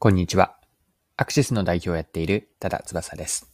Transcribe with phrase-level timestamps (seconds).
[0.00, 0.54] こんにちは。
[1.16, 3.50] アクシスの代表をやっている多田翼です。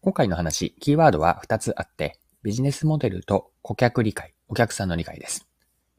[0.00, 5.46] 今回の話、キーワードは2つあって、ビジネスモデルと顧客理解、お客さんの理解です。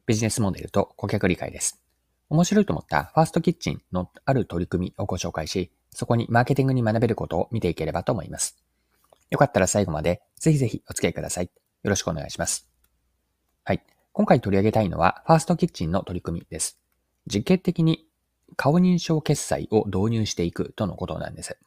[0.08, 1.84] ビジネスモデルと顧客理解です。
[2.30, 8.58] 面白いと思ったファーストキッチンのある取り組みをご紹介し、そこにマーケティングに学べることを見ていければと思います。
[9.30, 11.46] よかったら最後までぜひぜひお付き合いください。
[11.46, 11.52] よ
[11.84, 12.68] ろしくお願いします。
[13.64, 13.84] はい。
[14.14, 16.80] 今回取り上げたいのは、ファーストキッチンの取り組みです。
[17.28, 18.05] 実験的に
[18.56, 21.58] 顔認証決済を導入していくとのことなんです。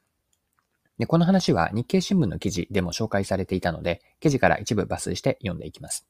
[0.99, 6.07] で、この話は日経新聞の記事でも紹介されていたので、記事から一部抜粋して読んでいきます。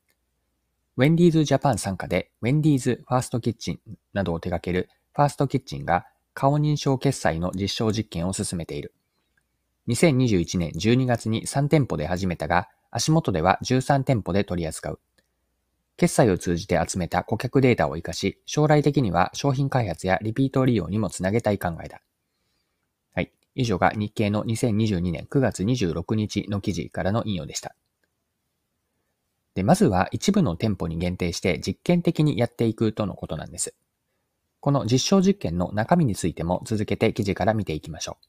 [0.96, 3.80] ウェンディーズジャパン参加で、ウェンディーズファーストキッチン
[4.14, 8.94] などを手掛けるファーストキッチンが顔認証決済の実証実験を進めている。
[9.88, 15.00] 2021年12月に3店舗で始めたが、足元では13店舗で取り扱う。
[15.98, 22.00] 決済を通じて集めた顧客データを活かし、将来的には商品開発やリピート利用にもつなげたい考えだ。
[23.14, 23.32] はい。
[23.56, 27.74] 以上が日経の2022年9月26日の記事からの引用でした。
[29.56, 33.74] で、まずは一部の店舗に限定して実験的にやっていくとのことなんです。
[34.60, 38.26] この実証実験の中身についても続けて記事から見ていきましょう。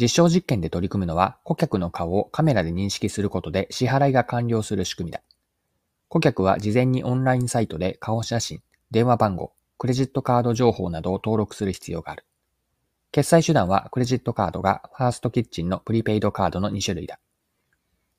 [0.00, 5.20] 実証実験で取り組むのは顧客の顔をカメラで認識することで支払いが完了する仕組みだ。
[6.08, 12.24] 顧客は事前にオンラインサイトで顔写真、電話番号、クレジットカード情報などを登録する必要がある。
[13.12, 17.18] 決済手段はクレジットカードがファーストキッチンのプリペイドカードの2種類だ。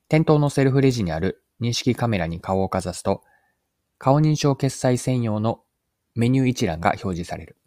[0.10, 3.24] 店頭のセルフレジにある認識カメラに顔をかざすと、
[3.98, 5.62] 顔認証決済専用の
[6.16, 7.58] メニュー一覧が表示される。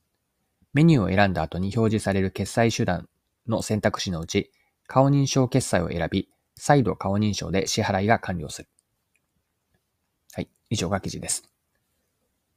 [0.72, 3.08] メニューを選んだ後に表示される決済手段
[3.46, 4.52] の選択肢のうち、
[4.86, 8.68] 顔認証決済を選び、再度顔認証で支払いが完了する。
[10.70, 11.50] 以上が記事です。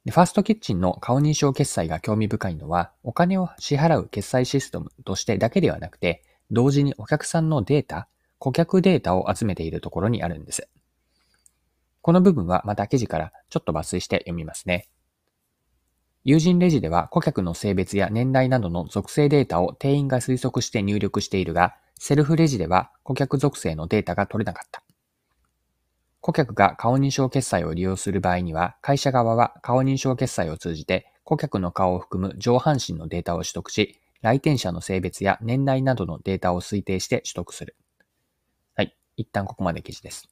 [0.06, 10.68] ファーストキッチンの顔認証決済が興味深いのは、お金を支払う決済システムとしてだけではなくて、同時にお客さんのデータ、顧客データを集めているところにあるんです。
[12.02, 14.88] この部分はまた記事からちょっと抜粋して読みますね。
[16.22, 24.83] 友人レジでは顧客の性別や年代などの属性データを店員が推測して入力しているが、セルフレジでは顧客属性のデータが取れなかった。
[26.24, 37.76] 顧客が顔認証決済を利用する場合には、会社側は顔認証決済を通じて顧客の顔を含む上半身のデータを取得し、来店者の性別や年代などのデータを推定して取得する。
[38.74, 38.96] はい。
[39.18, 40.30] 一旦ここまで記事です。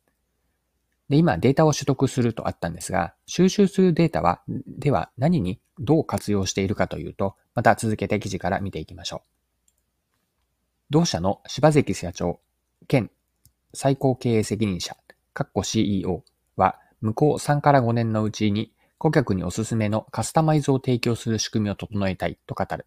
[1.10, 9.20] で、今データを取得するとあったんですが、収集するデータは、では何にどう活用しているかというと、また続けて記事から見ていきましょう。
[10.88, 12.41] 同社の柴関社長、
[12.88, 13.10] 兼
[13.74, 14.97] 最高経営責任者、
[15.62, 16.22] CEO
[16.56, 22.87] は、向こう3から5年のうちに顧客におすすめのカスタマイズを提供する仕組みを整えたいと語る。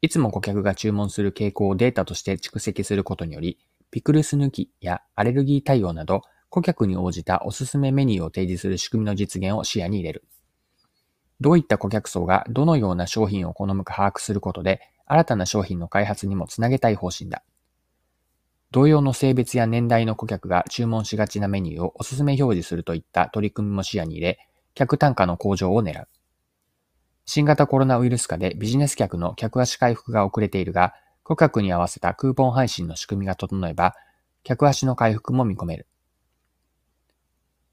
[0.00, 3.58] いつも顧客が注文する傾向をデータとして蓄積することにより、
[3.90, 10.24] ピクルス抜きやアレルギー対応など、顧客に応じたおすすめメニューを提示する仕組みの実現を視野に入れる。
[11.40, 17.42] どういった顧客層がどのような商品を好むか把握することで、新たな商品の開発にもつなげたい方針だ。
[18.72, 24.38] 同様の性別や年代の顧客が注文しがちなメニューをおすすめ表示するといった取り組みも視野に入れ、
[24.74, 26.08] 客単価の向上を狙う。
[27.24, 33.94] 新型コロナウイルス化でビジネス客の客足回復が遅れているが、顧客に合わせたクーポン配信の仕組みが整えば、
[34.44, 35.86] 客足の回復も見込める。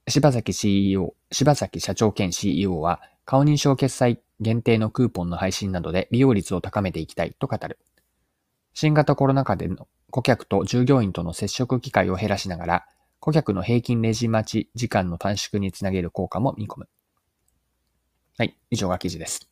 [0.08, 7.80] 柴崎 CEO、柴崎社長兼 CEO は、顔認証決済限定のクーポンの配信などで利用率を高めていきたいと語る。
[8.74, 12.86] 新型コロナ禍での顧客と従業員との接触機会を減らしながら、
[13.20, 16.90] 顧客の平均レジ待ち時間の短縮につなげる効果も見込む。
[18.38, 19.50] はい、以上が記事です。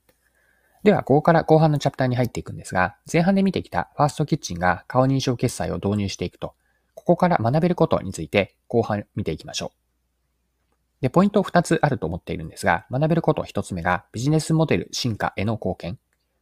[0.84, 6.54] では、ここから後半のチャプターに入っていくんですが、前半で見てきたファーストキッチンが顔認証決済を導入していくと、
[6.94, 11.02] ここから学べることについて後半見ていきましょう。
[11.02, 16.00] で、ポイント2つあると思っているんですが、学べること1つ目がビジネスモデル進化への貢献。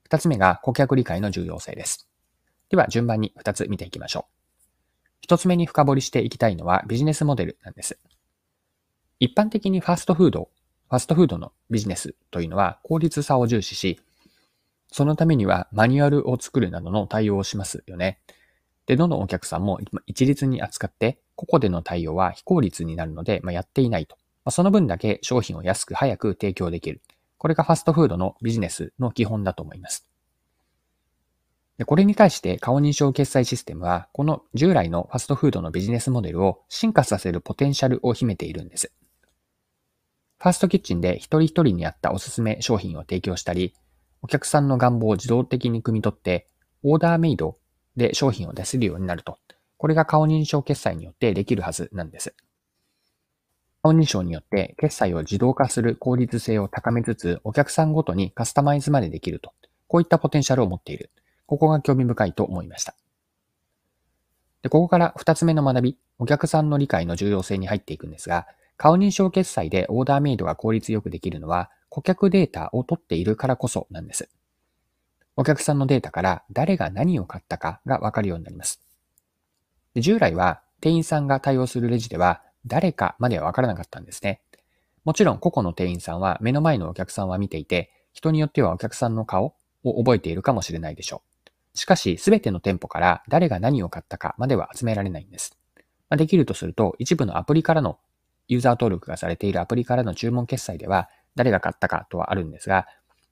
[0.10, 2.09] 2つ目が顧客理解の重要性です。
[2.70, 4.28] では順番に2つ見ていきましょ
[5.24, 5.26] う。
[5.28, 7.98] 1つ目に深掘りしていきたいのはビジネスモデルなんです。
[9.20, 10.50] 一般的にファストフード、
[10.90, 14.00] ファストフードのビジネスというのは効率さを重視し、
[14.92, 18.20] そのためにはマニュアルを作るなどの対応をしますよね。
[18.88, 24.16] で、どのお客さんも一律に扱って、個々での対応は非効率になるので、まあ、やっていないと。
[24.44, 27.02] まあ、その分だけ商品を安く早く提供できる。
[27.38, 30.09] これがファストフードのビジネスの基本だと思います。
[31.80, 38.92] でこれに対して顔認証決済システムは、この従来のファストフードのビジネスモデルを進化させるポテンシャルを秘めているんです。
[40.40, 43.74] ファーストキッチンで一人一人に合ったおすすめ商品を提供したり、
[44.22, 46.50] お客さんの願望を自動的に汲み取って、
[46.84, 47.56] オーダーメイド
[47.96, 49.38] で商品を出せるようになると。
[49.78, 52.36] これが顔認証決済によってできるはずなんです。
[53.84, 59.54] 顔認証によって決済を自動化する効率性を高めつつ、お客さんごとにカスタマイズまでできると。
[59.88, 61.10] こういったポテンシャルを持っている。
[61.50, 62.94] ここが興味深いと思いました。
[64.62, 68.46] で、ここから二つ目の学び、お客さんの理解の重要性に入っていくんですが、
[68.78, 74.30] 顔認証決済でオーダーメイドが効率よくできるのは、顧客データを取っているからこそなんです。
[75.38, 78.80] お客さんのデータから誰が何を買ったかがわかるようになります。
[79.96, 84.40] 従来は店員さんが対応するレジでは誰かまではわからなかったんですね。
[85.04, 91.29] もちろん個々の店員さんは目の前のお客さんは見ていて、人によってはお客さんの顔を覚えているかもしれないでしょう。
[91.80, 95.58] しかし、すべての店舗から誰が何を買ったかまでは集められないんです。
[96.10, 98.00] まあ、できるとすると、一部のアプリからの、
[98.50, 102.86] ユーザー登録がされているアプリからの注文決済では、誰が買ったかとはあるんですが、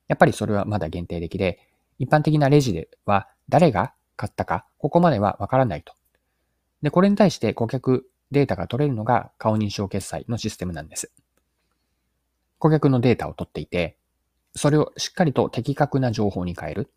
[0.08, 1.60] やっぱりそれはまだ限定的で、
[2.00, 5.94] 一般的なレジでは誰が買ったか、ここまではわからないと。
[6.82, 11.12] で、これに対して顧客データが取れるのが顔認証決済のシステムなんです。
[12.60, 13.98] 顧客のデータを取っていて、
[14.56, 16.90] それをしっかりと的確な情報に変える。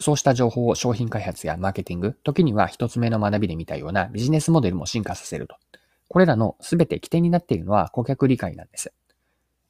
[0.00, 5.56] そうした情報を商品開発やマーケティング、時には一つ目の学びで見たようなビジネスモデルも進化させると。
[6.08, 8.92] これらのすべて起点になっているのは顧客理解なんです。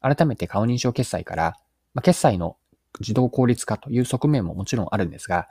[0.01, 1.57] 改めて顔認証決済から、
[1.93, 2.57] まあ、決済の
[2.99, 5.47] 自動効率化という側面ももちろんあるんですが、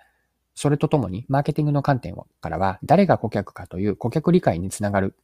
[0.55, 5.17] それとともに、マーケティングの観点からは、誰が顧客かという顧客理解につながる、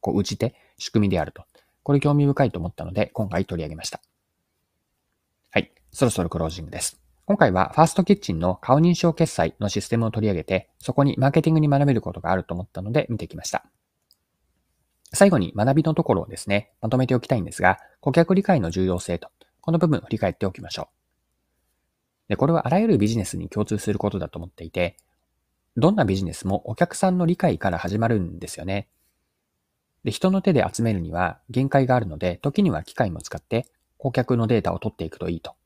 [0.00, 1.44] こう、打ち手、仕組みであると。
[1.82, 4.00] これ興味深いと思ったので、今回取り上げました。
[5.50, 5.72] はい。
[5.92, 7.07] そろそろクロージングです。
[7.28, 13.66] 今回は、ファーストキッチンの顔認証決済のシステムを取り上げて、そこにマーケティングに学べることがあると思ったので、見てきました。
[15.12, 19.28] 最後に学びのところをですね、まとめておきたいんですが、顧客理解の重要性と、
[19.60, 20.88] この部分を振り返っておきましょ
[22.26, 22.28] う。
[22.30, 24.96] で、これはあらゆるビジネスに共通することだと思っていて、
[25.76, 28.88] どんなビジネスもお客さんの理解から始まるんですよね。
[30.02, 33.66] で、人の手で集めるには限界があるので、時には機械も使って
[33.98, 35.57] 顧客のデータを取っていくといいと。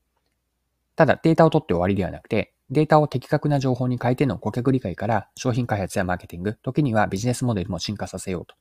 [0.95, 8.55] ただ、データを取って終わりではなくて、データを的確な情報に変えての顧客理解から商品開発やマーケティング、時にはビジネスモデルも進化させようと。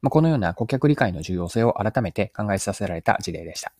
[0.00, 3.72] まあ、このような顧客理解の重要性を改めて考えさせられた事例でした。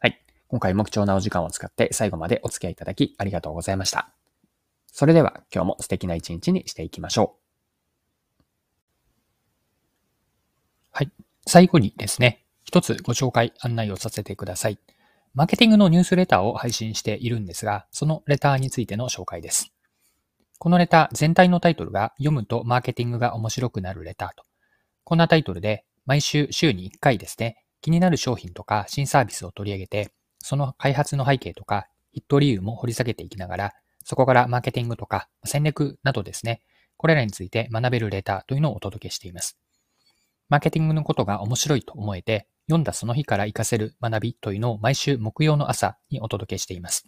[0.00, 4.10] はい今回も貴重なお時間を使って最後までお付き合いいただきありがとうございました。
[4.86, 7.44] それでは今日も素敵な一日にしていきましょう。
[10.92, 11.10] はい。
[11.46, 14.78] 最後にですね、一つご紹介案内をさせてください。
[15.34, 19.72] マーケティングのニュースレターを配信しているんですが、そのレターについての紹介です。
[20.60, 24.44] このレター全体のタイトルが読むとマーケティングが面白くなるレターと。
[25.02, 33.72] こんなタイトルで毎週週に1回ですね、気になる商品とか新サービスを取り上げて、その開発の背景とか、ヒット理由も掘り下げていきながら、
[34.04, 36.62] そこからマーケティングとか戦略などですね、
[36.96, 39.58] これらについて学べるレターというのをお届けしています。
[40.48, 47.06] マーケティングのことが面白いと思えて、読んだその日から活かせる学びというのを毎週木曜の朝にお届けしています。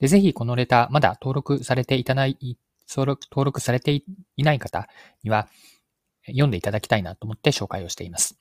[0.00, 2.58] でぜひこのレターまだ登録されていたない、
[2.94, 4.04] 登録されてい
[4.42, 4.88] ない方
[5.22, 5.48] には
[6.26, 8.38] 読んでいただきたいなと思って紹介をしています。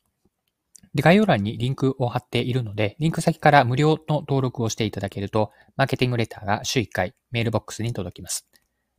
[0.93, 8.47] で、概要欄にリンクを貼っているので、リンク先から無料の登録をしていただけると、マーケティングレターが週1回メールボックスに届きます。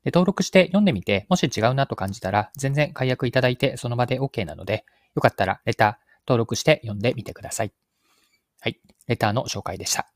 [0.04, 7.72] で、登録して読んでみて、もし違うなと感じたら、全然解約いただいてその場で OK なので、よかったらレター登録して読んでみてください。
[8.60, 8.78] はい。
[9.06, 10.12] レターの紹介でした。